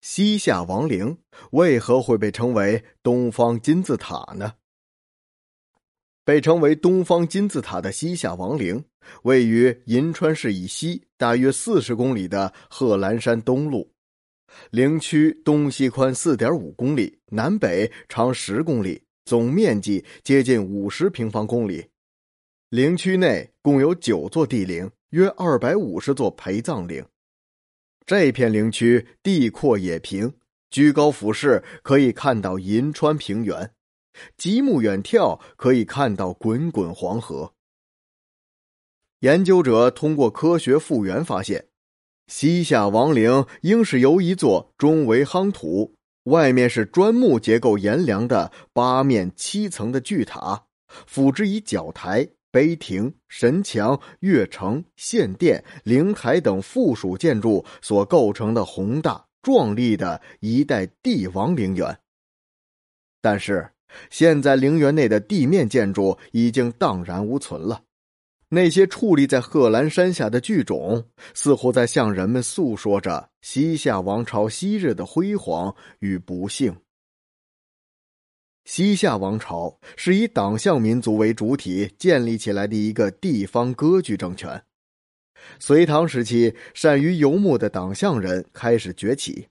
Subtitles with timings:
[0.00, 1.18] 西夏王陵
[1.52, 4.54] 为何会被称为东方金字塔呢？
[6.24, 8.84] 被称为东方金字塔的西夏王陵，
[9.24, 13.88] 位于银川市以西大约四十公里的贺兰山东麓。
[14.70, 21.86] 陵区东西宽四点五公里，南北长十公里，总面积接近五十平方公里。
[22.70, 27.04] 陵区内共有九座帝陵，约二百五十座陪葬陵。
[28.10, 30.34] 这片陵区地阔野平，
[30.68, 33.72] 居高俯视可以看到银川平原，
[34.36, 37.54] 极目远眺可以看到滚滚黄河。
[39.20, 41.68] 研究者通过科学复原发现，
[42.26, 50.64] 西夏王陵应是由一座中为夯土、外面是砖木结构严良的八面七层的巨塔，
[51.06, 52.28] 辅之以角台。
[52.50, 61.98] 碑亭、神墙、月城、献殿、灵台等附属建筑所构成的宏大壮丽的一代帝王陵园。
[63.20, 63.70] 但是，
[64.08, 67.82] 现在陵园内的地面建筑已经荡然无存了。
[68.48, 76.74] 那些矗立在贺兰山下的巨冢，似乎在向人们诉说着西夏王朝昔日的辉煌与不幸。
[78.72, 84.62] 西夏王朝是以党项民族为主体建立起来的一个地方割据政权。
[85.58, 89.48] 隋唐时期，善于游牧的党项人开始崛起。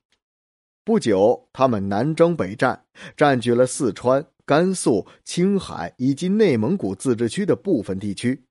[0.86, 2.86] 不久，他们南征北战，
[3.18, 8.42] 占据了四川、甘肃、青海以及内蒙古自治区的部分地区。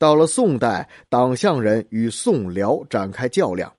[0.00, 3.72] 到了宋代，党项人与宋辽展开较量。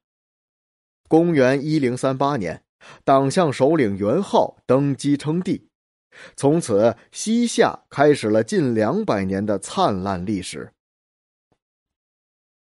[1.09, 2.63] 公元一零三八年，
[3.03, 5.66] 党项首领元昊登基称帝。
[6.35, 10.71] 从此，西夏开始了近两百年的灿烂历史。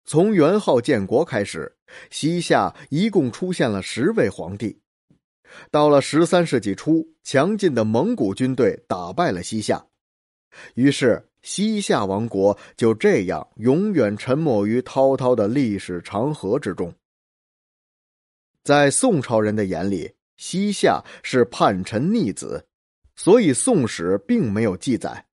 [0.05, 1.77] 从元昊建国开始，
[2.11, 4.81] 西夏一共出现了十位皇帝。
[5.71, 9.85] 到了十三世纪初，强劲的蒙古军队打败了西夏，
[10.75, 16.93] 于是西夏王国就这样永远沉没于滔滔的历史长河之中。
[18.63, 22.67] 在宋朝人的眼里，西夏是叛臣逆子。
[23.23, 25.27] 所以《宋史》并没有记载，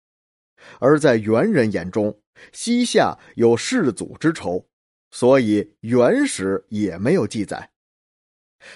[0.81, 2.19] 而在元人眼中，
[2.51, 4.67] 西夏有世祖之仇，
[5.11, 7.73] 所以《元史》也没有记载。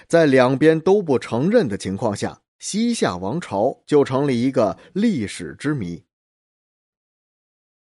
[0.07, 6.05] 在两边都不承认的情况下，西夏王朝就成了一个历史之谜。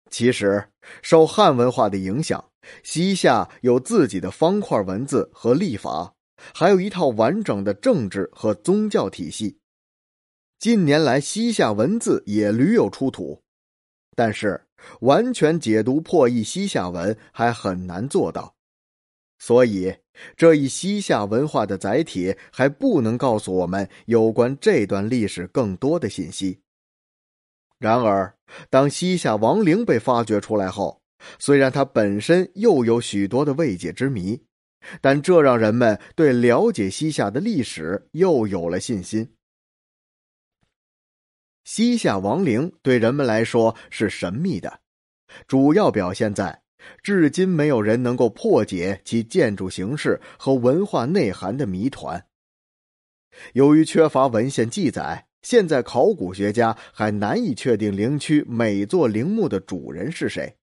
[0.08, 0.68] 其实，
[1.02, 2.52] 受汉文化的影响，
[2.84, 6.14] 西夏有自己的方块文字和历法，
[6.54, 9.58] 还有一套完整的政治和宗教体系。
[10.58, 13.42] 近年来，西夏文字也屡有出土，
[14.14, 14.66] 但是
[15.00, 18.54] 完全解读破译西夏文还很难做到，
[19.38, 19.94] 所以
[20.34, 26.58] 这一西夏文化的载体还不能告诉我们有关这段历史更多的信息。
[27.78, 28.34] 然而，
[28.70, 31.02] 当西夏王陵被发掘出来后，
[31.38, 34.40] 虽然它本身又有许多的未解之谜，
[35.02, 39.35] 但这让人们对了解西夏的历史又有了信心。
[41.66, 44.78] 西夏王陵对人们来说是神秘的，
[45.48, 46.62] 主要表现在，
[47.02, 52.24] 至今没有人能够破解其建筑形式和文化内涵的谜团。
[53.54, 60.56] 由于缺乏文献记载，现在考古学家还难以确定陵区每座陵墓的主人是谁。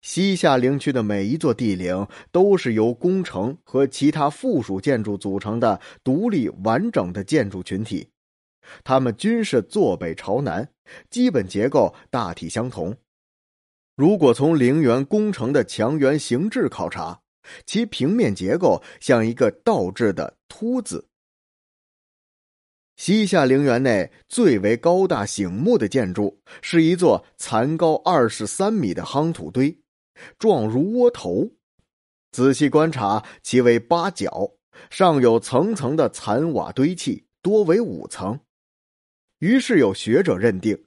[0.00, 8.08] 西夏陵区的每一座帝陵都是由宫城和其他附属建筑组成的独立完整的建筑群体。
[8.84, 10.68] 它们均是坐北朝南，
[11.10, 12.96] 基本结构大体相同。
[13.96, 17.20] 如果从陵园工程的墙垣形制考察，
[17.66, 21.08] 其平面结构像一个倒置的“凸”字。
[22.96, 29.76] 西夏陵园内最为高大醒目的建筑是一座残高二十三米的夯土堆，
[30.38, 31.50] 状如窝头。
[32.30, 34.52] 仔细观察，其为八角，
[34.88, 38.38] 上有层层的残瓦堆砌，多为五层。
[39.42, 40.84] 于是有学者认定，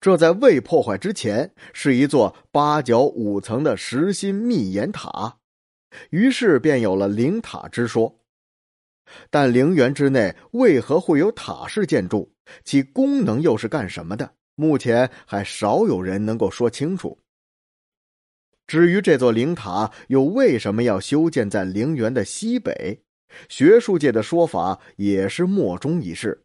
[0.00, 5.38] 这在未破坏之前是一座八角五层的实心密檐塔，
[6.10, 8.18] 于是便有了陵塔之说。
[9.30, 12.34] 但陵园之内为何会有塔式建筑？
[12.64, 14.28] 其功能又是干什么的？
[14.56, 17.16] 目前还少有人能够说清楚。
[18.66, 23.04] 至于这座陵塔又为什么要修建在陵园的西北，
[23.48, 26.40] 学术界的说法也是莫衷一是。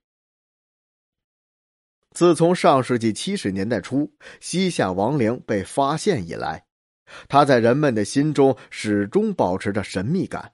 [2.11, 6.65] 自从上世纪七十年代初西夏王陵被发现以来，
[7.27, 10.53] 它在人们的心中始终保持着神秘感。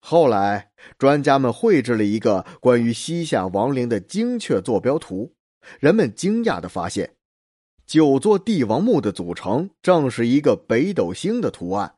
[0.00, 5.34] 后来，专家们绘制了一个关于西夏王陵的精确坐标图，
[5.80, 7.16] 人们惊讶的发现，
[7.86, 11.94] 九座帝王墓的组成正是一个北斗星的图案，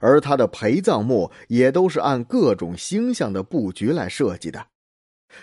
[0.00, 4.66] 而它的陪葬墓也都是按各种星象的布局来设计的，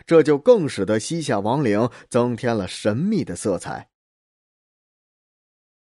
[0.05, 3.89] 这就更使得西夏王陵增添了神秘的色彩。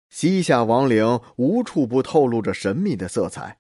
[0.10, 3.60] 西夏王陵无处不透露着神秘的色彩，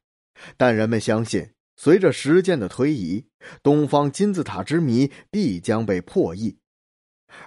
[0.55, 1.49] 但人们相信。
[1.75, 3.25] 随着时间的推移，
[3.63, 6.55] 东方金字塔之谜必将被破译，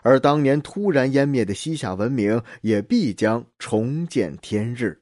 [0.03, 5.01] 而当年突然湮灭的西夏文明也必将重见天日。